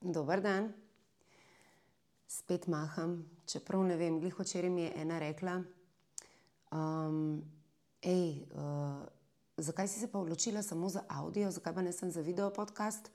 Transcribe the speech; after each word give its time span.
Dober 0.00 0.40
dan, 0.40 0.72
spet 2.28 2.66
maham, 2.72 3.18
čeprav 3.44 3.82
ne 3.84 3.98
vem, 4.00 4.14
glih 4.20 4.38
včeraj 4.38 4.70
mi 4.72 4.86
je 4.86 4.94
ena 4.96 5.18
rekla, 5.20 5.58
um, 6.72 7.42
hej, 8.00 8.46
uh, 8.56 9.04
zakaj 9.60 9.88
si 9.92 10.00
se 10.00 10.08
pa 10.08 10.18
odločila 10.18 10.62
samo 10.62 10.88
za 10.88 11.04
avdio, 11.08 11.50
zakaj 11.50 11.74
pa 11.74 11.84
ne 11.84 11.92
sem 11.92 12.10
za 12.10 12.24
video 12.24 12.48
podcast? 12.48 13.12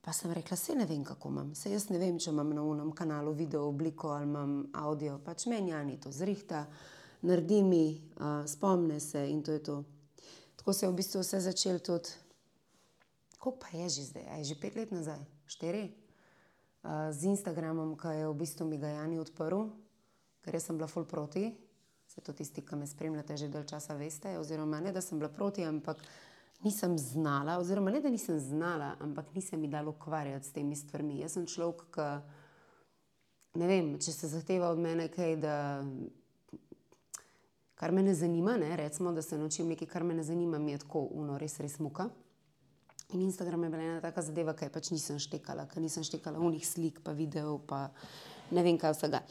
Pa 0.00 0.16
sem 0.16 0.32
rekla, 0.32 0.56
se 0.56 0.74
ne 0.74 0.88
vem, 0.88 1.04
kako 1.04 1.28
imam, 1.28 1.54
se 1.54 1.76
jaz 1.76 1.90
ne 1.92 2.00
vem, 2.00 2.16
če 2.16 2.32
imam 2.32 2.56
na 2.56 2.64
unem 2.64 2.92
kanalu 2.96 3.36
video 3.36 3.68
obliko 3.68 4.08
ali 4.08 4.24
imam 4.24 4.58
avdio, 4.72 5.20
pač 5.20 5.44
meni 5.46 5.76
Jani 5.76 6.00
to 6.00 6.08
zrihta, 6.08 6.64
naredi 7.20 7.62
mi, 7.62 7.86
uh, 8.16 8.46
spomne 8.48 8.96
se 9.00 9.28
in 9.28 9.44
to 9.44 9.52
je 9.52 9.62
to. 9.62 9.82
Tako 10.56 10.72
se 10.72 10.86
je 10.86 10.90
v 10.90 11.02
bistvu 11.04 11.20
vse 11.20 11.40
začelo 11.40 11.78
tudi, 11.84 12.16
koliko 13.38 13.60
pa 13.60 13.76
je 13.76 13.88
že 13.88 14.14
zdaj, 14.14 14.38
je 14.38 14.54
že 14.54 14.60
pet 14.60 14.76
let 14.76 14.90
nazaj, 14.90 15.20
štiri, 15.48 15.88
uh, 15.88 17.08
z 17.10 17.32
Instagramom, 17.32 17.96
ki 17.98 18.14
je 18.20 18.28
v 18.28 18.36
bistvu 18.38 18.68
mi 18.68 18.78
ga 18.78 18.92
Jani 18.98 19.18
odprl, 19.18 19.66
ker 20.44 20.54
jaz 20.54 20.68
sem 20.68 20.78
bila 20.78 20.88
full 20.88 21.08
proti, 21.08 21.50
se 22.08 22.20
to 22.20 22.32
tisti, 22.32 22.64
ki 22.64 22.76
me 22.76 22.86
spremljate 22.86 23.36
že 23.36 23.50
dalj 23.52 23.66
časa 23.68 23.96
veste, 23.96 24.38
oziroma 24.38 24.80
ne, 24.80 24.92
da 24.92 25.00
sem 25.04 25.18
bila 25.18 25.28
proti, 25.32 25.64
ampak 25.64 26.00
nisem 26.64 26.98
znala, 26.98 27.58
oziroma 27.58 27.90
ne, 27.90 28.00
da 28.00 28.10
nisem 28.10 28.38
znala, 28.40 28.94
ampak 29.00 29.34
nisem 29.34 29.60
mi 29.60 29.68
dala 29.68 29.90
ukvarjati 29.90 30.46
s 30.46 30.52
temi 30.52 30.76
stvarmi. 30.76 31.20
Jaz 31.20 31.36
sem 31.36 31.46
človek, 31.46 31.84
ki 31.92 33.60
ne 33.60 33.68
vem, 33.68 33.92
če 34.00 34.12
se 34.12 34.30
zahteva 34.30 34.72
od 34.72 34.80
mene 34.82 35.08
kaj, 35.12 35.36
da 35.42 35.56
kar 37.78 37.92
me 37.94 38.02
ne 38.02 38.14
zanima, 38.14 38.56
ne, 38.56 38.76
recimo, 38.76 39.12
da 39.12 39.22
se 39.22 39.38
naučim 39.38 39.68
nekaj, 39.68 39.88
kar 39.88 40.04
me 40.04 40.14
ne 40.14 40.24
zanima, 40.26 40.58
mi 40.58 40.74
je 40.74 40.82
tako 40.82 41.06
uno, 41.14 41.38
res, 41.38 41.60
res 41.60 41.78
muka. 41.78 42.08
In 43.12 43.20
Instagram 43.20 43.64
je 43.64 43.70
bila 43.70 43.82
ena 43.82 44.00
taka 44.00 44.22
zadeva, 44.22 44.52
ki 44.52 44.66
pač 44.68 44.90
nisem 44.92 45.16
štekala, 45.16 45.64
ker 45.70 45.80
nisem 45.80 46.04
štekala 46.04 46.42
unih 46.44 46.64
slik, 46.66 46.98
pa 47.00 47.14
video, 47.16 47.54
pa 47.56 47.86
ne 48.52 48.64
vem 48.64 48.76
kaj 48.76 48.92
vsega. 48.92 49.22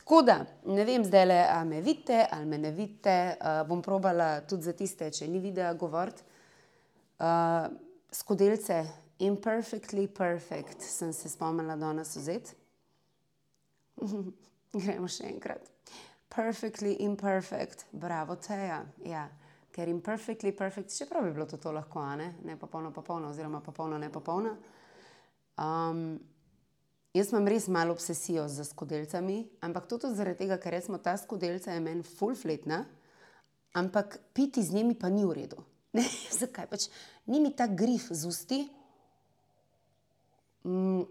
Tako 0.00 0.22
da, 0.24 0.38
ne 0.64 0.86
vem 0.88 1.04
zdaj 1.04 1.26
le, 1.26 1.36
ali 1.44 1.68
me 1.68 1.82
vidite, 1.84 2.22
ali 2.32 2.48
me 2.48 2.58
ne 2.58 2.72
vidite, 2.72 3.16
uh, 3.36 3.60
bom 3.68 3.82
probala 3.84 4.40
tudi 4.48 4.64
za 4.64 4.72
tiste, 4.72 5.10
če 5.12 5.28
ni 5.28 5.42
videa 5.44 5.74
govoriti. 5.76 6.24
Uh, 7.20 7.68
skodelce, 8.12 8.82
imperfectly 9.20 10.08
perfect, 10.08 10.80
sem 10.80 11.12
se 11.12 11.28
spomnila 11.28 11.76
danes 11.76 12.16
vzeti. 12.16 12.56
Gremo 14.80 15.12
še 15.12 15.28
enkrat. 15.28 15.68
Perfectly 16.32 16.96
imperfect, 17.04 17.84
bravo, 17.92 18.40
teja. 18.40 18.80
Ja. 19.04 19.28
Ker 19.76 19.90
imperfectly 19.92 20.54
perfect, 20.56 20.94
čeprav 20.96 21.26
bi 21.26 21.34
bilo 21.36 21.44
to, 21.44 21.72
lahko, 21.72 22.00
ne, 22.16 22.30
ne 22.48 22.56
pa 22.56 22.66
polno, 22.66 22.88
pa 22.96 23.02
polno, 23.04 23.28
oziroma 23.28 23.60
pa 23.60 23.74
polno, 23.76 23.98
ne 24.00 24.08
pa 24.08 24.22
polno. 24.24 24.54
Um, 25.60 26.16
jaz 27.12 27.28
imam 27.32 27.48
res 27.48 27.66
malo 27.68 27.92
obsesijo 27.92 28.46
z 28.48 28.64
skodelcami, 28.64 29.42
ampak 29.60 29.84
to 29.88 29.98
tudi 30.00 30.16
zaradi 30.16 30.44
tega, 30.44 30.56
ker 30.60 30.72
recimo 30.78 30.96
ta 30.96 31.12
skodelca 31.20 31.74
je 31.74 31.82
meni 31.84 32.04
full 32.04 32.32
fletna, 32.36 32.86
ampak 33.76 34.16
piti 34.32 34.64
z 34.64 34.78
njimi 34.78 34.96
pa 34.96 35.12
ni 35.12 35.24
v 35.28 35.42
redu. 35.42 35.60
Ne, 35.96 36.04
zakaj 36.28 36.66
pač 36.68 36.82
ni 37.24 37.40
mi 37.40 37.54
ta 37.56 37.64
grif 37.64 38.10
z 38.12 38.28
usti? 38.28 38.58
Mm. 40.68 41.06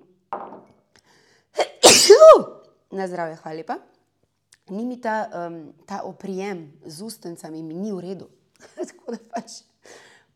Na 2.98 3.08
zdravje, 3.10 3.40
hvala 3.42 3.58
lepa. 3.58 3.78
Ni 4.70 4.86
mi 4.86 5.02
ta, 5.02 5.26
um, 5.30 5.74
ta 5.90 6.02
oprijem 6.06 6.70
z 6.86 7.02
ustnicami, 7.02 7.64
mi 7.66 7.74
ni 7.74 7.90
v 7.94 8.00
redu. 8.02 8.30
Tako 8.90 9.12
da 9.12 9.18
pač 9.34 9.62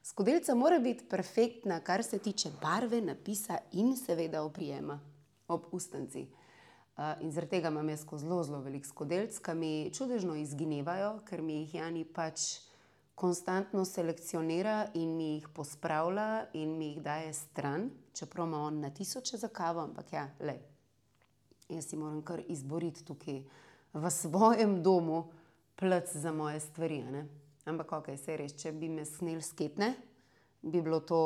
skodelca 0.03 0.55
mora 0.55 0.79
biti 0.79 1.05
perfektna, 1.09 1.79
kar 1.79 2.03
se 2.03 2.19
tiče 2.19 2.51
barve, 2.61 3.01
napisa 3.01 3.57
in 3.71 3.95
seveda 3.97 4.43
oprijema 4.43 4.99
ob 5.47 5.65
ustnici. 5.71 6.27
Uh, 6.99 7.13
in 7.21 7.31
zaradi 7.31 7.57
tega 7.57 7.69
imam 7.71 7.89
jaz 7.89 8.03
zelo, 8.17 8.43
zelo 8.43 8.59
velik 8.61 8.85
skodelc, 8.85 9.37
ki 9.39 9.53
mi 9.55 9.91
čudežno 9.95 10.35
izginevajo, 10.35 11.19
ker 11.25 11.41
mi 11.41 11.61
jih 11.61 11.75
Jani 11.75 12.03
pač 12.03 12.59
konstantno 13.15 13.85
selekcionira 13.85 14.89
in 14.93 15.15
mi 15.17 15.33
jih 15.33 15.47
pospravlja 15.55 16.45
in 16.53 16.77
mi 16.77 16.93
jih 16.93 17.01
daje 17.03 17.33
stran, 17.33 17.89
čeprav 18.13 18.47
ima 18.47 18.61
on 18.63 18.79
na 18.79 18.89
tisoče 18.89 19.37
za 19.37 19.47
kavo, 19.47 19.81
ampak 19.81 20.13
ja, 20.13 20.29
le. 20.39 20.59
Jaz 21.69 21.89
si 21.89 21.97
moram 21.97 22.21
kar 22.21 22.41
izboriti 22.47 23.03
tukaj 23.05 23.43
v 23.93 24.11
svojem 24.11 24.83
domu 24.83 25.29
plc 25.75 26.15
za 26.15 26.31
moje 26.31 26.59
stvari. 26.59 27.01
Ne? 27.03 27.27
Ampak, 27.69 27.91
ok, 27.99 28.13
se 28.17 28.37
res, 28.39 28.55
če 28.57 28.71
bi 28.73 28.89
me 28.89 29.03
snil 29.05 29.43
sketne, 29.45 29.93
bi 30.61 30.81
bilo 30.81 30.99
to 31.05 31.19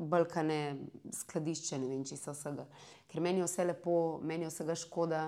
balkane 0.00 0.88
skladišče, 1.14 1.78
ne 1.78 1.90
vem, 1.92 2.02
če 2.08 2.16
so 2.18 2.34
vsega. 2.34 2.64
Ker 3.10 3.22
meni 3.22 3.42
je 3.42 3.46
vse 3.46 3.66
lepo, 3.68 3.94
meni 4.26 4.48
je 4.48 4.50
vsega 4.50 4.74
škoda. 4.78 5.20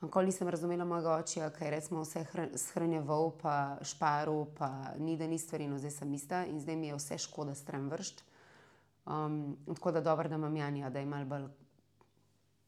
Nikoli 0.00 0.30
nisem 0.30 0.48
razumela 0.52 0.84
mojega 0.84 1.16
očija, 1.16 1.50
kaj 1.52 1.70
recimo 1.72 2.04
vse 2.04 2.24
shranjeval, 2.60 3.30
pa 3.40 3.56
šparu, 3.84 4.38
pa 4.56 4.70
ni 5.00 5.16
da 5.16 5.28
ni 5.28 5.38
stvari, 5.40 5.68
no 5.68 5.80
zdaj 5.80 5.94
sem 5.98 6.14
ista 6.14 6.44
in 6.46 6.60
zdaj 6.60 6.76
mi 6.76 6.90
je 6.92 6.98
vse 6.98 7.18
škoda 7.26 7.54
stran 7.56 7.88
vršt. 7.92 8.22
Um, 9.06 9.56
tako 9.68 9.92
da 9.96 10.00
dobro, 10.00 10.28
da 10.28 10.34
imam 10.34 10.56
Janja, 10.56 10.90
da 10.90 11.00
je 11.00 11.06
mal 11.06 11.24
bolj, 11.24 11.46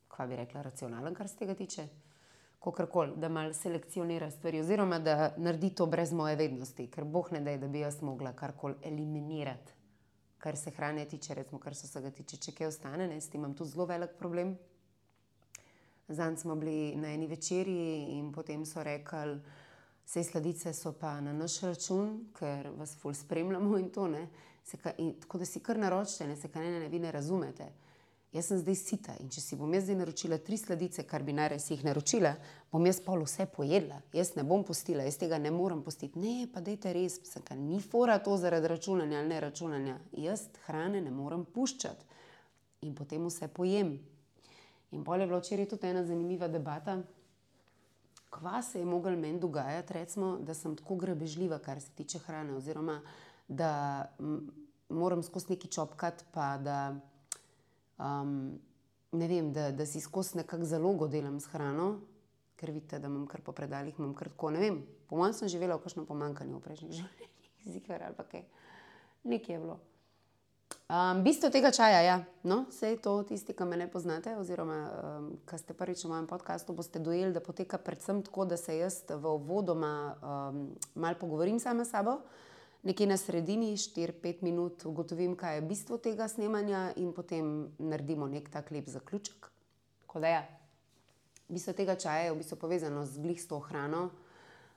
kva 0.09 0.27
bi 0.27 0.37
rekla, 0.39 0.63
racionalen, 0.63 1.15
kar 1.15 1.29
se 1.29 1.37
tega 1.37 1.55
tiče. 1.55 1.89
Kakorkoli, 2.59 3.13
da 3.17 3.29
mal 3.29 3.53
selekcionira 3.55 4.31
stvari, 4.31 4.61
oziroma 4.61 4.99
da 4.99 5.35
naredi 5.37 5.71
to 5.79 5.87
brez 5.87 6.13
moje 6.13 6.37
vednosti, 6.37 6.89
ker 6.91 7.05
boh 7.05 7.29
ne 7.33 7.41
da, 7.41 7.57
da 7.57 7.69
bi 7.69 7.85
jaz 7.85 8.01
mogla 8.03 8.33
karkoli 8.37 8.75
eliminirati, 8.83 9.77
kar 10.39 10.57
se 10.57 10.71
hrane 10.71 11.05
tiče, 11.09 11.35
recimo, 11.35 11.61
kar 11.61 11.75
se 11.75 11.87
vsega 11.87 12.11
tiče, 12.11 12.37
če 12.37 12.57
kaj 12.59 12.73
ostane, 12.73 13.07
ne, 13.07 13.21
s 13.21 13.31
tem 13.31 13.41
imam 13.41 13.55
tudi 13.55 13.71
zelo 13.71 13.87
velik 13.87 14.19
problem. 14.19 14.57
Zanj 16.09 16.37
smo 16.37 16.57
bili 16.57 16.97
na 16.97 17.13
eni 17.15 17.27
večerji 17.27 18.19
in 18.19 18.33
potem 18.33 18.67
so 18.67 18.83
rekli, 18.83 19.39
vse 20.09 20.25
sladice 20.25 20.73
so 20.73 20.95
pa 20.99 21.21
na 21.21 21.33
naš 21.33 21.61
račun, 21.63 22.15
ker 22.39 22.71
vas 22.79 22.97
ful 22.97 23.15
spremljamo 23.15 23.79
in 23.79 23.91
to 23.93 24.09
ne. 24.09 24.29
Ka, 24.83 24.93
in, 24.99 25.15
tako 25.21 25.39
da 25.39 25.45
si 25.45 25.61
kar 25.61 25.79
naročite, 25.79 26.27
ne 26.27 26.37
se 26.37 26.49
kaj 26.49 26.65
ne, 26.65 26.81
ne 26.81 26.89
vi 26.89 26.99
ne 26.99 27.13
razumete. 27.13 27.69
Jaz 28.33 28.51
sem 28.51 28.59
zdaj 28.61 28.77
sita 28.77 29.15
in 29.23 29.31
če 29.33 29.41
si 29.41 29.57
bom 29.57 29.73
jaz 29.73 29.87
zdaj 29.87 29.97
naročila 30.03 30.37
tri 30.45 30.59
sladice, 30.61 31.07
kar 31.09 31.23
bi 31.25 31.33
naj 31.33 31.49
res 31.55 31.71
jih 31.71 31.81
naročila, 31.87 32.35
bom 32.73 32.85
jaz 32.85 33.01
pol 33.01 33.23
vse 33.25 33.47
pojedla. 33.49 34.03
Jaz 34.13 34.35
ne 34.37 34.45
bom 34.45 34.67
postila, 34.69 35.07
jaz 35.07 35.17
tega 35.17 35.39
ne 35.41 35.53
morem 35.55 35.81
postiti. 35.83 36.21
Ne, 36.21 36.45
pa 36.53 36.61
dajte 36.61 36.93
res, 36.93 37.17
se 37.25 37.41
kaj 37.41 37.57
ni 37.57 37.81
fora 37.81 38.19
to 38.21 38.37
zaradi 38.37 38.69
računanja 38.69 39.23
ali 39.23 39.33
ne 39.33 39.41
računanja. 39.41 39.97
Jaz 40.13 40.45
hrane 40.67 41.01
ne 41.01 41.15
morem 41.15 41.47
puščati 41.49 42.05
in 42.85 42.95
potem 42.95 43.25
vse 43.27 43.49
pojem. 43.49 43.97
In 44.93 45.05
pol 45.05 45.21
je 45.21 45.27
bila 45.27 45.41
včeraj 45.41 45.69
tudi 45.73 45.89
ena 45.89 46.05
zanimiva 46.05 46.49
debata, 46.49 46.99
kva 48.31 48.63
se 48.63 48.79
je 48.79 48.85
mogel 48.85 49.17
meni 49.17 49.41
dogajati, 49.41 49.93
recimo, 49.93 50.37
da 50.39 50.55
sem 50.55 50.77
tako 50.77 50.97
grebežljiva, 50.97 51.59
kar 51.59 51.81
se 51.81 51.91
tiče 51.97 52.19
hrane, 52.19 52.55
oziroma 52.57 53.01
da 53.49 54.13
moram 54.89 55.23
skozi 55.23 55.53
neki 55.55 55.69
čopkat, 55.69 56.25
pa 56.33 56.57
da, 56.59 56.79
um, 57.99 58.59
ne 59.13 59.29
vem, 59.29 59.53
da, 59.53 59.71
da 59.73 59.87
si 59.87 60.01
skozi 60.01 60.41
nekak 60.43 60.65
zalogo 60.65 61.09
delam 61.09 61.41
s 61.41 61.51
hrano, 61.53 62.01
ker 62.59 62.73
vidite, 62.75 62.99
da 62.99 63.07
imam 63.07 63.27
kar 63.27 63.41
po 63.41 63.53
predaljih, 63.53 63.99
imam 63.99 64.15
kar 64.15 64.33
tako, 64.33 64.51
ne 64.51 64.63
vem, 64.65 64.81
po 65.09 65.21
mojem 65.21 65.35
sem 65.35 65.53
živela 65.53 65.79
v 65.79 65.85
kakšnem 65.87 66.09
pomankanju 66.09 66.59
v 66.59 66.65
prejšnjih 66.65 66.97
življenjih, 67.03 67.53
zikar 67.77 68.09
ali 68.09 68.29
kaj. 68.33 68.49
Nekje 69.29 69.55
je 69.55 69.61
bilo. 69.63 69.79
Um, 70.89 71.21
bistvo 71.21 71.51
tega 71.53 71.69
čaja, 71.69 72.01
ja. 72.01 72.25
no, 72.49 72.63
vse 72.71 72.95
to, 73.05 73.13
tisti, 73.29 73.53
ki 73.53 73.65
me 73.69 73.77
ne 73.77 73.91
poznate, 73.93 74.33
oziroma 74.41 74.79
um, 74.89 75.27
ki 75.45 75.59
ste 75.61 75.77
prvič 75.77 76.07
v 76.07 76.13
mojem 76.15 76.29
podkastu, 76.31 76.73
boste 76.73 76.97
dojeli, 76.97 77.35
da 77.37 77.45
poteka 77.45 77.77
predvsem 77.77 78.23
tako, 78.25 78.47
da 78.49 78.57
se 78.57 78.79
jaz 78.79 79.03
v 79.09 79.21
uvodoma 79.21 79.93
um, 80.17 80.63
malo 80.97 81.21
pogovorim 81.21 81.61
sama 81.61 81.85
s 81.85 81.93
sabo, 81.93 82.23
nekje 82.83 83.07
na 83.07 83.17
sredini, 83.17 83.77
4-5 83.77 84.43
minut, 84.43 84.85
ugotovim, 84.85 85.37
kaj 85.37 85.59
je 85.59 85.63
bistvo 85.63 85.99
tega 85.99 86.29
snemanja, 86.29 86.93
in 86.97 87.13
potem 87.13 87.69
naredimo 87.79 88.29
nek 88.29 88.51
tak 88.51 88.71
lep 88.71 88.89
zaključek. 88.89 89.51
Ja. 90.23 90.43
Bistvo 91.49 91.73
tega 91.73 91.95
čaja 91.95 92.29
je 92.29 92.33
v 92.33 92.39
bistvu 92.43 92.57
povezano 92.59 93.07
z 93.07 93.23
glih 93.23 93.41
s 93.41 93.49
to 93.49 93.59
hrano, 93.59 94.11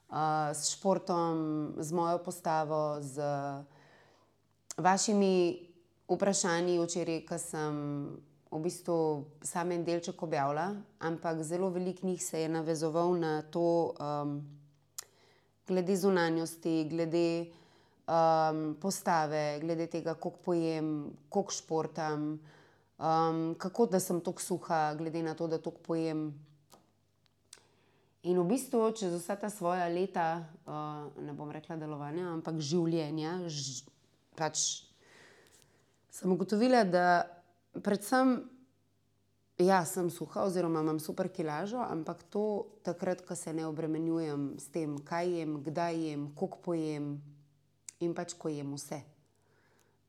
uh, 0.10 0.52
s 0.54 0.72
športom, 0.72 1.74
z 1.80 1.92
mojo 1.92 2.20
postavo, 2.24 3.02
z 3.02 3.20
vašimi 4.78 5.68
vprašanji 6.08 6.80
včeraj, 6.80 7.24
ki 7.28 7.40
sem 7.40 7.76
v 8.52 8.60
bistvu 8.60 9.26
samo 9.44 9.74
en 9.74 9.84
delček 9.88 10.24
objavila, 10.24 10.76
ampak 11.00 11.44
zelo 11.44 11.70
veliko 11.70 12.08
njih 12.08 12.24
se 12.24 12.42
je 12.42 12.50
navezoval 12.50 13.16
na 13.16 13.42
to, 13.42 13.96
um, 13.96 14.42
glede 15.68 15.96
zunanjosti, 15.96 16.88
glede 16.90 17.52
um, 18.08 18.76
postave, 18.82 19.60
glede 19.60 19.88
tega, 19.88 20.14
koliko 20.14 20.40
pojem, 20.46 20.88
koliko 21.30 21.52
športam, 21.52 22.40
um, 22.98 23.56
kako 23.58 23.86
da 23.86 24.00
sem 24.00 24.22
tako 24.22 24.42
suha, 24.42 24.94
glede 24.96 25.24
na 25.24 25.36
to, 25.36 25.48
da 25.48 25.58
toliko 25.58 25.82
pojem. 25.82 26.32
In 28.24 28.38
v 28.38 28.46
bistvu, 28.46 28.92
čez 28.94 29.16
vsa 29.18 29.36
ta 29.36 29.50
svoja 29.50 29.88
leta, 29.90 30.46
uh, 30.66 31.10
ne 31.24 31.34
bom 31.34 31.50
rekla 31.52 31.80
delovanja, 31.82 32.30
ampak 32.36 32.62
življenja, 32.62 33.40
ž, 33.50 33.82
pač 34.38 34.86
sem 36.14 36.32
ugotovila, 36.32 36.84
da 36.86 37.06
predvsem 37.82 38.42
Ja, 39.62 39.84
sem 39.86 40.10
suha, 40.10 40.42
oziroma 40.48 40.82
imam 40.82 41.00
super 41.00 41.28
kilažo, 41.30 41.78
ampak 41.86 42.24
to 42.34 42.66
takrat, 42.82 43.22
ko 43.22 43.36
se 43.36 43.54
ne 43.54 43.68
obremenjujem 43.70 44.56
s 44.58 44.72
tem, 44.74 44.96
kaj 45.06 45.28
jem, 45.38 45.60
kdaj 45.62 46.00
jem, 46.02 46.24
koliko 46.36 46.58
pojem 46.66 47.12
in 48.02 48.16
pač 48.18 48.36
ko 48.38 48.50
jem 48.50 48.74
vse. 48.76 49.02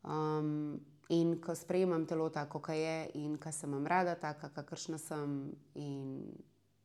Um, 0.03 0.81
in 1.13 1.37
ko 1.41 1.55
sprejemam 1.55 2.07
telo 2.09 2.31
tako, 2.33 2.63
kot 2.65 2.75
je, 2.77 3.11
in 3.21 3.37
ko 3.39 3.53
sem 3.53 3.71
imam 3.71 3.87
rada, 3.87 4.17
tako, 4.19 4.51
kakršna 4.55 4.99
sem, 4.99 5.53
in 5.75 6.33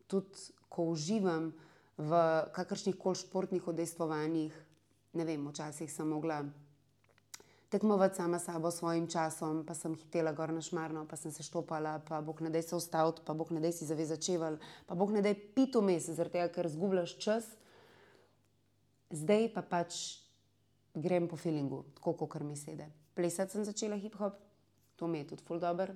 tudi 0.08 0.52
ko 0.70 0.90
uživam 0.92 1.52
v 1.98 2.22
kakršnih 2.54 2.98
koli 3.00 3.24
športnih 3.24 3.68
udejstvovanjih, 3.68 4.56
ne 5.18 5.26
vem, 5.26 5.48
včasih 5.50 5.90
sem 5.92 6.08
mogla 6.08 6.44
tekmovati 7.70 8.16
sama 8.16 8.40
s 8.40 8.46
sabo, 8.46 8.72
svojim 8.72 9.08
časom, 9.08 9.66
pa 9.66 9.74
sem 9.76 9.96
hitela 9.96 10.32
gor 10.32 10.54
na 10.54 10.62
šmarno, 10.62 11.04
pa 11.08 11.18
sem 11.20 11.32
se 11.32 11.44
štopala, 11.44 12.00
pa 12.00 12.22
bog 12.22 12.42
ne 12.42 12.50
da 12.50 12.62
se 12.62 12.76
ustaviti, 12.76 13.22
pa 13.26 13.34
bog 13.34 13.52
ne 13.52 13.60
da 13.60 13.72
si 13.72 13.86
zaveza 13.86 14.16
čeval, 14.16 14.58
pa 14.88 14.96
bog 14.96 15.12
ne 15.12 15.22
da 15.22 15.34
pito 15.34 15.82
mesec, 15.82 16.16
zaradi 16.16 16.40
tega, 16.40 16.54
ker 16.54 16.70
zgubljaš 16.72 17.18
čas. 17.20 17.50
Zdaj 19.12 19.52
pa 19.56 19.62
pač 19.62 20.27
grem 21.02 21.28
po 21.28 21.38
feelingu, 21.38 21.84
tako 21.96 22.14
kot 22.28 22.42
mi 22.44 22.56
sedi. 22.58 22.86
Plesati 23.16 23.52
sem 23.52 23.66
začela 23.66 23.98
hip-hop, 23.98 24.38
to 24.96 25.08
mi 25.08 25.24
je 25.24 25.34
tudi 25.34 25.46
ful 25.46 25.60
dobr. 25.60 25.94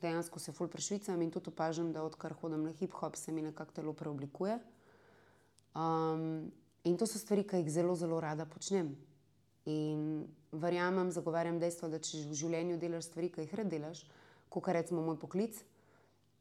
Dejansko 0.00 0.38
se 0.38 0.52
ful 0.52 0.68
prešvicam 0.68 1.22
in 1.22 1.30
tudi 1.30 1.50
opažam, 1.50 1.92
da 1.92 2.02
odkar 2.02 2.34
hodim 2.40 2.64
na 2.66 2.72
hip-hop, 2.72 3.16
se 3.16 3.32
mi 3.32 3.42
nekako 3.42 3.72
telo 3.72 3.92
preoblikuje. 3.92 4.58
Um, 5.74 6.50
in 6.84 6.96
to 6.96 7.06
so 7.06 7.18
stvari, 7.18 7.44
ki 7.46 7.62
jih 7.62 7.70
zelo, 7.70 7.94
zelo 7.96 8.20
rada 8.20 8.46
počnem. 8.46 8.94
In 9.70 10.26
verjamem, 10.52 11.10
zagovarjam 11.10 11.58
dejstvo, 11.58 11.88
da 11.88 11.98
če 12.02 12.24
v 12.28 12.36
življenju 12.36 12.78
delaš 12.78 13.08
stvari, 13.08 13.30
ki 13.32 13.46
jih 13.46 13.54
red 13.58 13.70
delaš, 13.72 14.04
kot 14.52 14.68
recimo 14.74 15.02
moj 15.02 15.16
poklic, 15.18 15.56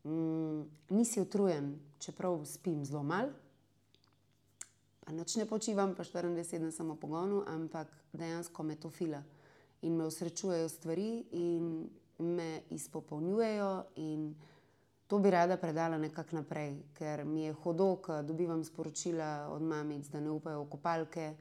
mm, 0.04 0.66
nisi 0.94 1.22
utrujen, 1.22 1.74
čeprav 2.04 2.42
spim 2.50 2.84
zelo 2.86 3.04
mal, 3.04 3.32
pa 5.06 5.12
noč 5.12 5.36
ne 5.36 5.46
počivam, 5.46 5.96
pa 5.96 6.04
24-7 6.04 6.72
samo 6.72 6.96
pogonu, 6.96 7.44
ampak 7.48 7.88
dejansko 8.14 8.64
me 8.64 8.76
to 8.76 8.90
fila 8.90 9.24
in 9.82 9.98
me 9.98 10.06
usrečujejo 10.08 10.70
stvari 10.70 11.26
in 11.32 11.90
me 12.20 12.62
izpopolnjujejo. 12.70 13.84
In 13.96 14.36
to 15.08 15.20
bi 15.20 15.32
rada 15.32 15.58
predala 15.58 15.98
nekako 15.98 16.36
naprej, 16.36 16.78
ker 16.94 17.26
mi 17.26 17.44
je 17.44 17.54
hodo, 17.54 17.96
ko 17.96 18.22
dobivam 18.22 18.64
sporočila 18.64 19.50
od 19.52 19.62
mamic, 19.62 20.08
da 20.08 20.20
ne 20.20 20.32
upajo 20.32 20.64
v 20.64 20.70
kopalke 20.70 21.34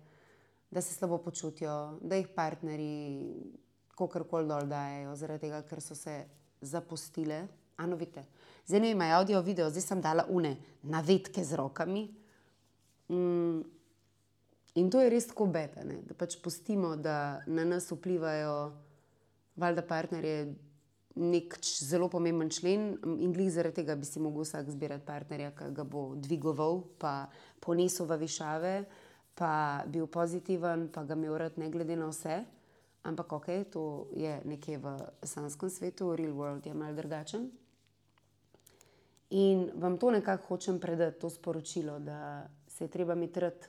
da 0.72 0.80
se 0.80 0.94
slabo 0.94 1.18
počutijo, 1.18 1.98
da 2.00 2.16
jih 2.16 2.28
partnerji 2.34 3.28
kakorkoli 3.96 4.48
dol 4.48 4.64
dajo, 4.66 5.16
zaradi 5.16 5.46
tega, 5.46 5.60
ker 5.68 5.82
so 5.84 5.94
se 5.94 6.24
zapustile. 6.60 7.42
Ano, 7.76 7.96
vidite, 7.96 8.24
zdaj 8.66 8.80
ne 8.80 8.90
imajo 8.90 9.18
audio, 9.18 9.42
video, 9.42 9.68
zdaj 9.70 9.82
sem 9.84 10.00
dala 10.00 10.24
une 10.30 10.56
navedke 10.82 11.44
z 11.44 11.58
rokami. 11.60 12.06
Mm, 13.12 13.60
in 14.74 14.90
to 14.90 15.00
je 15.00 15.10
res 15.12 15.28
tako 15.28 15.46
beta, 15.52 15.84
ne? 15.84 16.00
da 16.08 16.16
pač 16.16 16.38
pustimo, 16.40 16.94
da 16.96 17.42
na 17.46 17.64
nas 17.68 17.90
vplivajo, 17.92 18.72
valjda 19.60 19.86
partnerje. 19.86 20.36
Nek 21.12 21.58
zelo 21.60 22.06
pomemben 22.08 22.48
člen, 22.48 22.94
in 23.04 23.34
glih 23.36 23.50
zaradi 23.52 23.82
tega 23.82 23.98
bi 24.00 24.08
si 24.08 24.16
mogel 24.16 24.46
vsak 24.46 24.70
zbirati 24.72 25.04
partnerja, 25.04 25.50
ki 25.58 25.66
ga 25.76 25.84
bo 25.84 26.14
dvigoval, 26.16 26.80
pa 26.96 27.26
ponesel 27.60 28.08
v 28.08 28.16
višave, 28.22 28.72
pa 29.36 29.84
bil 29.92 30.08
pozitiven, 30.08 30.86
pa 30.88 31.04
ga 31.04 31.12
imel 31.12 31.36
rad, 31.36 31.58
ne 31.60 31.68
glede 31.68 31.98
na 32.00 32.08
vse. 32.08 32.38
Ampak 33.04 33.32
ok, 33.36 33.48
to 33.68 33.82
je 34.16 34.38
nekje 34.48 34.78
v 34.80 34.94
slovenskem 35.20 35.68
svetu, 35.68 36.14
real 36.16 36.32
world 36.32 36.64
je 36.64 36.72
malce 36.72 36.96
drugačen. 37.02 37.50
In 39.36 39.68
vam 39.74 39.98
to 40.00 40.10
nekako 40.16 40.54
hočem 40.54 40.80
predati, 40.80 41.20
to 41.20 41.28
sporočilo, 41.28 41.98
da 41.98 42.48
se 42.72 42.84
je 42.84 42.90
treba 42.90 43.14
mi 43.14 43.28
trd. 43.32 43.68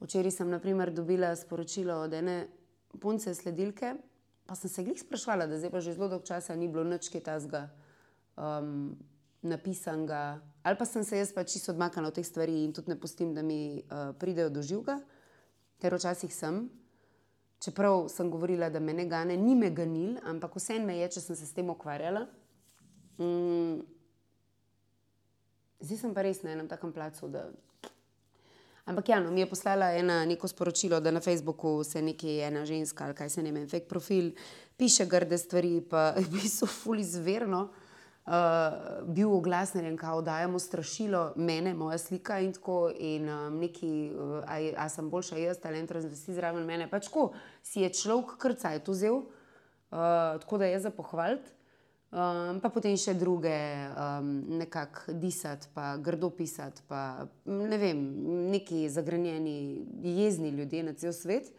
Včeraj 0.00 0.32
sem, 0.34 0.50
na 0.50 0.58
primer, 0.58 0.90
dobila 0.90 1.34
sporočilo 1.36 1.94
od 2.06 2.14
ene 2.16 2.48
punce 3.00 3.34
sledilke, 3.34 3.94
pa 4.46 4.56
sem 4.58 4.70
se 4.70 4.82
jih 4.82 4.98
sprašvala, 4.98 5.46
da 5.46 5.58
zdaj 5.60 5.70
pa 5.70 5.80
že 5.80 5.94
zelo 5.94 6.08
dolgo 6.08 6.26
časa 6.26 6.56
ni 6.56 6.68
bilo 6.68 6.84
nič 6.84 7.08
kaj 7.12 7.22
tazga. 7.28 7.68
Um, 8.34 8.96
napisanega, 9.42 10.40
ali 10.62 10.76
pa 10.76 10.84
sem 10.84 11.04
se 11.04 11.16
jaz 11.16 11.32
pač 11.32 11.54
čisto 11.54 11.72
odmaknila 11.72 12.10
od 12.10 12.14
teh 12.14 12.26
stvari 12.26 12.64
in 12.64 12.72
tudi 12.76 12.92
ne 12.92 12.96
pustim, 13.00 13.32
da 13.34 13.42
mi 13.42 13.80
uh, 13.80 14.12
pridejo 14.18 14.50
do 14.50 14.62
živega, 14.62 14.98
ker 15.80 15.96
včasih 15.96 16.32
sem. 16.34 16.66
Čeprav 17.60 18.08
sem 18.08 18.30
govorila, 18.32 18.70
da 18.72 18.80
me 18.80 18.92
ne 18.96 19.06
gane, 19.08 19.36
ni 19.36 19.54
me 19.54 19.70
ganil, 19.70 20.16
ampak 20.24 20.56
vseeno 20.56 20.86
me 20.88 20.96
je, 21.00 21.08
če 21.16 21.20
sem 21.20 21.36
se 21.36 21.48
s 21.48 21.56
tem 21.56 21.68
ukvarjala. 21.72 22.26
Mm. 23.20 23.80
Zdaj 25.80 25.98
sem 26.04 26.14
pa 26.16 26.24
res 26.24 26.40
na 26.44 26.54
enem 26.56 26.68
takem 26.68 26.92
placu. 26.92 27.28
Da... 27.32 27.48
Ampak 28.90 29.08
ja, 29.08 29.20
no, 29.22 29.30
mi 29.30 29.44
je 29.44 29.46
poslala 29.46 29.92
ena 29.94 30.24
neko 30.26 30.48
sporočilo, 30.50 30.98
da 31.00 31.12
na 31.14 31.20
Facebooku 31.22 31.84
se 31.86 32.02
nekaj 32.02 32.40
ena 32.48 32.64
ženska 32.66 33.04
ali 33.04 33.14
kaj 33.14 33.28
se 33.30 33.42
ne 33.42 33.52
vem, 33.52 33.68
fake 33.68 33.86
profil, 33.86 34.32
piše 34.76 35.06
grde 35.06 35.38
stvari, 35.38 35.78
pa 35.90 36.10
je 36.16 36.24
v 36.26 36.32
bistvu 36.34 36.66
fulizverno 36.66 37.68
uh, 38.26 38.34
bil 39.06 39.30
oglas, 39.30 39.72
da 39.74 40.20
dajemo 40.24 40.58
strašilo, 40.58 41.32
mene, 41.36 41.74
moja 41.74 41.98
slika 41.98 42.40
in 42.40 42.52
tako. 42.52 42.90
In 42.98 43.28
um, 43.28 43.58
neki, 43.58 44.10
uh, 44.10 44.42
a, 44.46 44.58
a 44.76 44.88
sem 44.88 45.10
boljša 45.10 45.38
jaz, 45.38 45.62
talent 45.62 45.90
razvesti 45.90 46.34
zraven 46.34 46.66
mene. 46.66 46.90
Pač 46.90 47.08
ko 47.08 47.30
si 47.62 47.86
je 47.86 47.92
človek 47.94 48.38
krcaj 48.42 48.82
to 48.84 48.92
vzel, 48.92 49.22
uh, 49.22 50.40
tako 50.42 50.58
da 50.58 50.66
je 50.66 50.80
za 50.80 50.90
pohvaliti. 50.90 51.59
Um, 52.10 52.56
pa 52.58 52.72
potem 52.74 52.96
še 52.98 53.12
druge, 53.14 53.54
um, 53.94 54.30
nekako 54.58 55.12
disati, 55.14 55.68
pa 55.70 55.92
grdo 55.94 56.32
pisati, 56.34 56.82
pa 56.90 57.28
ne 57.46 57.78
vem, 57.78 58.00
neki 58.50 58.88
zagrenjeni, 58.90 59.86
jezni 60.02 60.50
ljudje 60.50 60.82
na 60.82 60.94
cel 60.98 61.14
svet. 61.14 61.52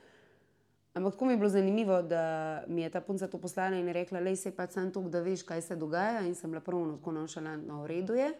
Ampak 0.91 1.15
tako 1.15 1.25
mi 1.25 1.33
je 1.33 1.37
bilo 1.37 1.49
zanimivo, 1.49 2.01
da 2.03 2.23
mi 2.67 2.81
je 2.81 2.89
ta 2.91 2.99
punca 2.99 3.31
to 3.31 3.39
poslala 3.39 3.79
in 3.79 3.87
je 3.87 3.93
rekla, 3.93 4.19
da 4.19 4.35
se 4.35 4.51
pač 4.51 4.75
sam 4.75 4.91
to, 4.91 5.01
da 5.07 5.21
veš, 5.23 5.45
kaj 5.47 5.61
se 5.61 5.75
dogaja. 5.75 6.25
In 6.27 6.35
sem 6.35 6.51
bila 6.51 6.59
prvo 6.59 6.97
tako 6.97 7.15
nonšalantna, 7.15 7.79
v 7.81 7.87
redu 7.87 8.19
je. 8.19 8.33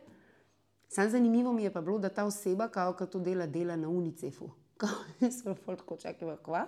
Sam 0.92 1.10
zanimivo 1.10 1.54
mi 1.54 1.64
je 1.64 1.72
pa 1.72 1.81
bilo, 1.81 1.96
da 2.00 2.10
ta 2.10 2.25
oseba, 2.28 2.68
ki 2.68 3.07
to 3.07 3.19
dela, 3.19 3.48
dela 3.48 3.75
na 3.75 3.88
UNICEF-u. 3.88 4.50
Smo 5.40 5.56
tako 5.64 5.96
čakali, 5.96 6.36
kva. 6.44 6.68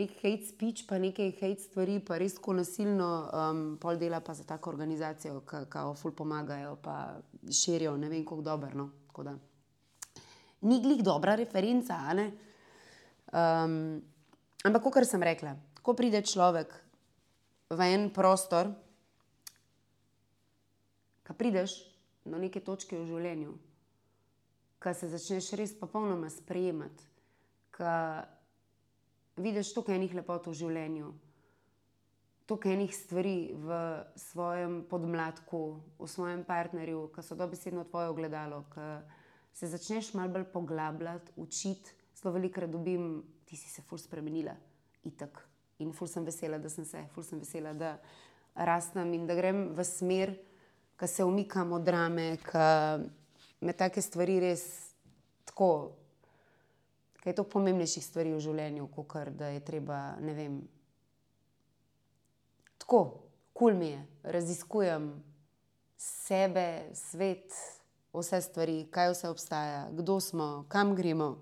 Nek 0.00 0.14
hate 0.22 0.46
speech, 0.48 0.86
pa 0.88 0.96
nekaj 0.98 1.34
hate 1.42 1.60
stvari, 1.60 1.98
pa 2.00 2.16
res 2.20 2.38
tako 2.38 2.54
nasilno, 2.56 3.08
um, 3.36 3.64
pol 3.80 4.00
dela 4.00 4.22
pa 4.24 4.32
za 4.34 4.46
tako 4.48 4.72
organizacijo, 4.72 5.42
ki 5.44 5.66
kao 5.68 5.92
ful 5.94 6.14
pomagajo, 6.16 6.78
pa 6.80 7.18
širijo, 7.44 7.98
ne 8.00 8.08
vem, 8.08 8.24
kako 8.24 8.42
dobro. 8.46 8.70
No? 8.80 9.34
Ni 10.64 10.80
glih 10.80 11.02
dobra 11.04 11.36
referenca, 11.36 12.00
a 12.00 12.16
ne? 12.16 12.30
Um, 13.30 13.76
Ampak, 14.60 14.82
kot 14.92 15.06
sem 15.08 15.22
rekla, 15.24 15.54
ko 15.80 15.94
pride 15.96 16.20
človek 16.20 16.74
v 17.72 17.80
en 17.94 18.10
prostor, 18.12 18.68
ki 21.24 21.32
prideš 21.32 21.78
do 22.28 22.36
neke 22.36 22.60
točke 22.60 22.98
v 22.98 23.06
življenju, 23.08 23.54
ki 24.84 24.92
se 24.92 25.08
začneš 25.14 25.48
res 25.56 25.72
popolnoma 25.80 26.28
sprejemati, 26.28 27.08
ki 27.72 27.94
vidiš 29.40 29.74
toliko 29.74 29.92
enih 29.96 30.14
lepot 30.20 30.46
v 30.46 30.54
življenju, 30.56 31.10
toliko 32.50 32.72
enih 32.72 32.94
stvari 32.94 33.36
v 33.54 33.80
svojem 34.18 34.80
podmladku, 34.90 35.62
v 35.98 36.08
svojem 36.10 36.44
partnerju, 36.44 37.08
ki 37.14 37.22
so 37.22 37.38
dobesedno 37.38 37.84
tvoje 37.86 38.10
ogledalo, 38.10 38.64
ki 38.72 38.86
se 39.54 39.70
začneš 39.70 40.14
malo 40.18 40.34
bolj 40.34 40.48
poglabljati, 40.52 41.36
učiti. 41.36 41.96
Zelo 42.20 42.34
velikokrat 42.34 42.70
dobim 42.70 43.22
ti 43.48 43.56
si 43.56 43.70
se 43.70 43.82
ful 43.82 43.98
spremenila, 43.98 44.52
itak. 45.06 45.40
In 45.80 45.94
ful 45.96 46.10
sem 46.10 46.26
vesela, 46.26 46.58
da 46.58 46.68
sem 46.68 46.84
se, 46.84 47.00
ful 47.14 47.24
sem 47.24 47.40
vesela, 47.40 47.72
da 47.72 47.94
rastem 48.54 49.14
in 49.14 49.24
da 49.26 49.34
grem 49.38 49.70
v 49.76 49.86
smer, 49.86 50.34
ki 51.00 51.08
se 51.08 51.24
umikam 51.24 51.72
od 51.72 51.86
drame, 51.86 52.34
ki 52.44 52.66
me 53.64 53.72
take 53.72 54.02
stvari 54.02 54.40
res 54.42 54.66
tako. 55.48 55.99
Kaj 57.20 57.30
je 57.30 57.36
to 57.36 57.44
pomembnejših 57.44 58.04
stvari 58.04 58.32
v 58.32 58.40
življenju, 58.40 58.86
kot 58.94 59.32
da 59.36 59.50
je 59.52 59.60
treba, 59.64 60.16
ne 60.24 60.34
vem. 60.34 60.54
Tako, 62.80 63.02
kul 63.52 63.72
cool 63.72 63.76
mi 63.76 63.90
je, 63.92 64.00
raziskujem 64.24 65.10
sebe, 66.00 66.88
svet, 66.96 67.52
vse 68.16 68.40
stvari, 68.40 68.86
kaj 68.90 69.12
vse 69.12 69.28
obstaja, 69.28 69.84
kdo 69.92 70.16
smo, 70.20 70.64
kam 70.72 70.94
gremo. 70.96 71.34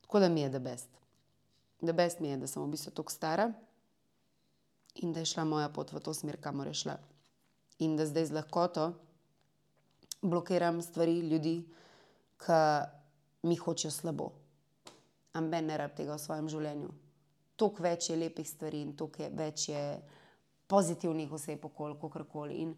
Tako 0.00 0.24
da 0.24 0.28
mi 0.32 0.40
je, 0.40 0.48
da 0.48 0.58
best. 0.58 0.88
Da 1.80 1.92
best 1.92 2.20
mi 2.20 2.32
je, 2.32 2.40
da 2.40 2.48
sem 2.48 2.62
v 2.62 2.72
bistvu 2.72 2.94
tako 2.96 3.12
stara 3.12 3.50
in 4.96 5.12
da 5.12 5.20
je 5.20 5.28
šla 5.28 5.44
moja 5.44 5.68
pot 5.68 5.92
v 5.92 6.00
to 6.00 6.14
smer, 6.16 6.40
kamor 6.40 6.72
je 6.72 6.74
šla. 6.74 6.96
In 7.84 7.98
da 8.00 8.06
zdaj 8.08 8.30
z 8.30 8.32
lahkoto 8.32 8.94
blokiram 10.22 10.80
stvari, 10.82 11.20
ljudi, 11.20 11.66
ki 12.40 12.60
mi 13.46 13.56
hočejo 13.56 13.90
slabo. 13.90 14.30
Amben 15.36 15.66
ne 15.70 15.76
rab 15.78 15.94
tega 15.96 16.16
v 16.16 16.22
svojem 16.22 16.48
življenju. 16.50 16.92
Tok 17.56 17.80
več 17.84 18.10
je 18.10 18.18
lepih 18.18 18.46
stvari 18.48 18.82
in 18.84 18.94
tok 18.96 19.18
več 19.36 19.68
je 19.70 19.82
pozitivnih 20.68 21.32
oseb 21.32 21.64
okoli, 21.64 21.96
kako 22.00 22.24
koli. 22.32 22.60
In 22.64 22.74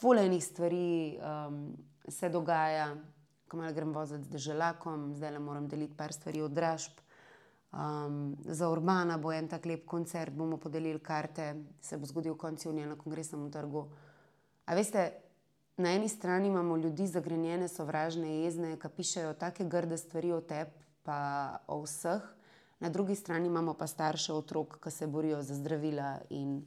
fulejnih 0.00 0.44
stvari 0.44 1.18
um, 1.18 1.60
se 2.08 2.30
dogaja, 2.32 2.94
ko 3.46 3.60
malo 3.60 3.74
grem 3.74 3.92
voziti 3.94 4.26
z 4.26 4.38
deželakom, 4.38 5.12
zdaj 5.14 5.36
le 5.36 5.42
moram 5.42 5.68
deliti 5.68 5.94
par 5.96 6.14
stvari 6.14 6.42
od 6.42 6.54
dražb. 6.54 7.02
Um, 7.76 8.36
za 8.46 8.70
Urbana 8.72 9.18
bo 9.18 9.32
en 9.34 9.50
tak 9.52 9.66
lep 9.66 9.84
koncert, 9.86 10.32
bomo 10.32 10.56
podelili 10.56 11.02
karte, 11.02 11.52
se 11.82 11.98
bo 11.98 12.08
zgodil 12.08 12.38
konec 12.38 12.64
junija 12.64 12.88
na 12.88 12.96
kongresnem 12.96 13.50
trgu. 13.52 13.84
A 14.66 14.74
veste, 14.74 15.10
na 15.76 15.92
eni 15.92 16.08
strani 16.08 16.48
imamo 16.48 16.76
ljudi 16.76 17.06
zagrenjene, 17.06 17.68
sovražne, 17.68 18.30
jezne, 18.42 18.76
ki 18.80 18.88
pišejo 18.96 19.34
take 19.34 19.64
grde 19.64 19.98
stvari 19.98 20.32
o 20.32 20.40
tebi, 20.40 20.72
pa 21.02 21.58
o 21.66 21.82
vseh, 21.82 22.22
na 22.80 22.88
drugi 22.88 23.14
strani 23.14 23.46
imamo 23.46 23.74
pa 23.74 23.86
starše 23.86 24.32
otrok, 24.32 24.78
ki 24.82 24.90
se 24.90 25.06
borijo 25.06 25.42
za 25.42 25.54
zdravila 25.54 26.18
in 26.30 26.64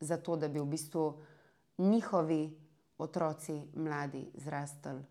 za 0.00 0.16
to, 0.16 0.36
da 0.36 0.48
bi 0.48 0.60
v 0.60 0.64
bistvu 0.64 1.12
njihovi 1.78 2.56
otroci, 2.98 3.62
mladi, 3.74 4.30
zrastali. 4.34 5.04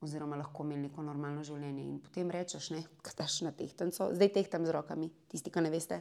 Oziroma, 0.00 0.36
lahko 0.36 0.62
imeli 0.62 0.86
neko 0.86 1.02
normalno 1.02 1.42
življenje. 1.44 1.82
In 1.82 1.98
potem 2.04 2.30
rečeš, 2.30 2.70
ne, 2.70 2.82
kdaš 3.02 3.40
na 3.46 3.52
tehtanco, 3.52 4.10
zdaj 4.14 4.32
tehtam 4.34 4.66
z 4.66 4.74
rokami, 4.74 5.08
tisti, 5.30 5.50
ki 5.50 5.62
ne 5.64 5.70
veste, 5.72 6.00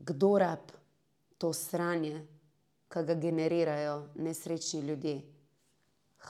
kdo 0.00 0.30
rab 0.40 0.72
to 1.38 1.52
sranje, 1.52 2.24
ki 2.90 3.04
ga 3.06 3.14
generirajo 3.14 4.08
nesrečni 4.14 4.80
ljudje. 4.80 5.20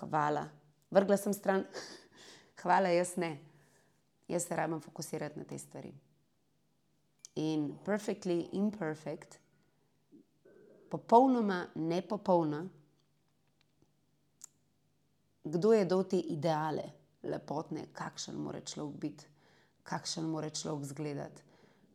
Hvala. 0.00 0.49
Vrgla 0.90 1.17
sem 1.17 1.35
stran, 1.35 1.64
hvala, 2.62 2.88
jaz 2.88 3.17
ne. 3.17 3.38
Jaz 4.29 4.47
se 4.47 4.57
rabim 4.57 4.81
fokusirati 4.81 5.38
na 5.38 5.45
te 5.45 5.59
stvari. 5.59 5.93
In 7.35 7.79
perfectly 7.85 8.49
imperfect, 8.52 9.38
popolnoma 10.90 11.67
nepopolna, 11.75 12.69
kdo 15.45 15.73
je 15.73 15.85
dal 15.85 16.05
te 16.05 16.19
ideale, 16.19 16.85
lepotne, 17.23 17.87
kakšen 17.93 18.37
mora 18.37 18.61
človek 18.61 18.97
biti, 19.00 19.26
kakšen 19.83 20.29
mora 20.29 20.50
človek 20.50 20.85
izgledati, 20.85 21.43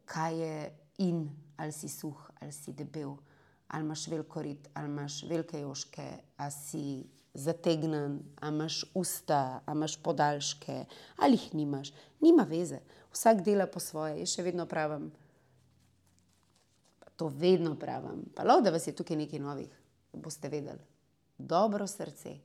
kaj 0.06 0.40
je 0.40 0.58
in, 0.98 1.30
ali 1.58 1.72
si 1.72 1.90
suh, 1.90 2.30
ali 2.42 2.52
si 2.52 2.74
debel, 2.74 3.18
ali 3.68 3.84
imaš 3.84 4.08
veliko 4.08 4.42
rit, 4.42 4.70
ali 4.74 4.88
imaš 4.88 5.24
velike 5.24 5.60
joške, 5.60 6.08
ali 6.38 6.52
si 6.52 7.04
zategnen, 7.34 8.20
ali 8.42 8.56
imaš 8.56 8.86
usta, 8.94 9.62
ali 9.66 9.78
imaš 9.78 9.98
podaljške, 10.04 10.86
ali 11.18 11.34
jih 11.34 11.54
nimaš. 11.56 11.94
Nima 12.22 12.44
veze, 12.44 12.80
vsak 13.12 13.42
dela 13.42 13.68
po 13.68 13.80
svoje, 13.80 14.20
jaz 14.20 14.36
še 14.36 14.44
vedno 14.44 14.66
pravim. 14.66 15.12
To 17.16 17.28
vedno 17.28 17.76
pravim, 17.80 18.26
pa 18.36 18.44
lahko 18.44 18.64
da 18.64 18.72
vas 18.76 18.88
je 18.88 18.96
tukaj 18.96 19.18
nekaj 19.18 19.40
novih, 19.40 19.72
boste 20.14 20.50
vedeli. 20.50 20.84
Dobro 21.38 21.88
srce. 21.88 22.38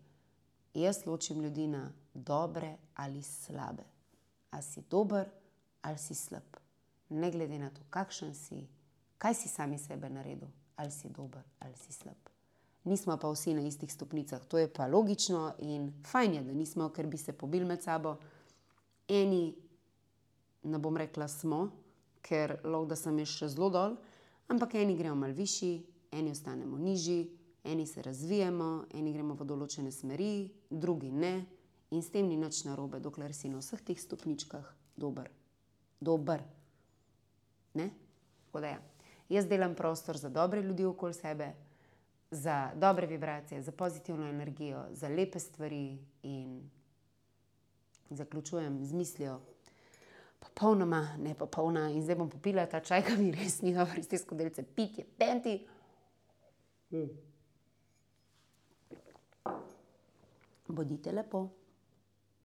Jaz 0.74 1.06
ločim 1.06 1.40
ljudi 1.40 1.66
na 1.66 1.92
dobre 2.14 2.76
ali 2.94 3.22
slabe. 3.22 3.82
A 4.50 4.62
si 4.62 4.82
dober 4.90 5.28
ali 5.82 5.98
si 5.98 6.14
slab. 6.14 6.56
Ne 7.08 7.30
glede 7.30 7.58
na 7.58 7.70
to, 7.70 7.82
kakšen 7.90 8.34
si, 8.34 8.68
kaj 9.18 9.34
si 9.34 9.48
sami 9.48 9.78
sebe 9.78 10.08
naredil, 10.10 10.48
ali 10.80 10.90
si 10.90 11.08
dober 11.08 11.44
ali 11.60 11.76
si 11.76 11.92
slab. 11.92 12.16
Nismo 12.84 13.16
pa 13.20 13.28
vsi 13.28 13.54
na 13.54 13.60
istih 13.60 13.92
stopnicah, 13.92 14.44
to 14.48 14.58
je 14.58 14.68
pa 14.72 14.86
logično 14.86 15.52
in 15.58 15.92
fajn 16.06 16.34
je, 16.34 16.42
da 16.42 16.52
nismo, 16.52 16.88
ker 16.88 17.06
bi 17.06 17.18
se 17.20 17.32
pobil 17.32 17.66
med 17.68 17.82
sabo. 17.82 18.16
Eni, 19.08 19.52
ne 20.62 20.78
bom 20.78 20.96
rekla, 20.96 21.28
smo, 21.28 21.68
ker 22.24 22.56
lahko 22.64 22.88
da 22.88 22.96
sem 22.96 23.18
jaz 23.20 23.34
še 23.36 23.50
zelo 23.52 23.68
dol, 23.74 23.96
ampak 24.48 24.78
eni 24.80 24.96
gremo 24.96 25.18
malo 25.20 25.36
višji, 25.36 25.74
eni 26.16 26.32
ostanemo 26.32 26.78
nižji, 26.78 27.20
eni 27.64 27.86
se 27.86 28.02
razvijamo, 28.02 28.70
eni 28.96 29.12
gremo 29.12 29.36
v 29.36 29.44
določene 29.44 29.92
smeri, 29.92 30.48
drugi 30.70 31.12
ne. 31.12 31.34
In 31.90 32.04
s 32.06 32.12
tem 32.14 32.28
ni 32.30 32.38
nič 32.38 32.62
narobe, 32.64 33.00
dokler 33.02 33.34
si 33.34 33.50
na 33.50 33.60
vseh 33.60 33.82
teh 33.84 33.98
stopničkah 33.98 34.72
dober. 34.96 35.28
Dober. 36.00 36.46
Ne? 37.74 37.90
Tako 38.46 38.64
da 38.64 38.72
ja. 38.78 38.89
Jaz 39.30 39.46
delam 39.46 39.74
prostor 39.74 40.16
za 40.16 40.28
dobre 40.28 40.62
ljudi 40.62 40.84
okoli 40.84 41.14
sebe, 41.14 41.52
za 42.30 42.70
dobre 42.74 43.06
vibracije, 43.06 43.62
za 43.62 43.72
pozitivno 43.72 44.28
energijo, 44.28 44.84
za 44.90 45.08
lepe 45.08 45.38
stvari 45.38 45.98
in 46.22 46.70
zaključujem 48.10 48.84
z 48.84 48.92
mislijo, 48.92 49.40
popolnoma 50.38 51.16
ne 51.18 51.34
popolna. 51.34 51.90
In 51.90 52.02
zdaj 52.02 52.16
bom 52.16 52.30
popila 52.30 52.66
ta 52.66 52.80
čaj, 52.80 53.04
ki 53.06 53.16
mi 53.16 53.30
res 53.30 53.60
ni 53.62 53.74
dobro, 53.74 53.94
iz 53.98 54.08
te 54.08 54.18
skodelice, 54.18 54.62
pitje, 54.62 55.06
penti. 55.18 55.66
Mm. 56.90 57.08
Bodite 60.68 61.12
lepo. 61.12 61.48